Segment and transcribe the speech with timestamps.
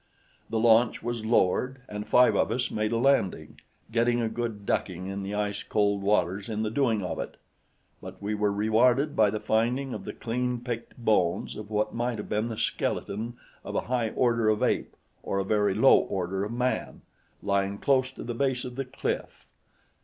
[0.49, 3.61] The launch was lowered, and five of us made a landing,
[3.91, 7.37] getting a good ducking in the ice cold waters in the doing of it;
[8.01, 12.17] but we were rewarded by the finding of the clean picked bones of what might
[12.17, 16.43] have been the skeleton of a high order of ape or a very low order
[16.43, 17.03] of man,
[17.43, 19.45] lying close to the base of the cliff.